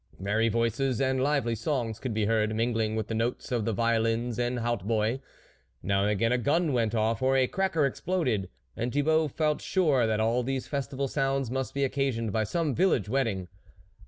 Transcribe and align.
Merry 0.17 0.49
voices 0.49 0.99
and 0.99 1.21
lively 1.21 1.53
songs 1.53 1.99
could 1.99 2.11
be 2.11 2.25
heard 2.25 2.55
mingling 2.55 2.95
with 2.95 3.05
the 3.05 3.13
notes 3.13 3.51
of 3.51 3.65
the 3.65 3.71
violins 3.71 4.39
and 4.39 4.57
hautboy; 4.57 5.19
now 5.83 6.01
and 6.01 6.09
again 6.09 6.31
a 6.31 6.39
gun 6.39 6.73
went 6.73 6.95
off, 6.95 7.21
or 7.21 7.37
a 7.37 7.45
cracker 7.45 7.85
exploded; 7.85 8.49
and 8.75 8.91
Thibault 8.91 9.27
felt 9.27 9.61
sure 9.61 10.07
that 10.07 10.19
all 10.19 10.41
these 10.41 10.65
festive 10.67 11.07
sounds 11.11 11.51
must 11.51 11.75
be 11.75 11.83
occasioned 11.83 12.33
by 12.33 12.45
some 12.45 12.73
village 12.73 13.09
wedding. 13.09 13.47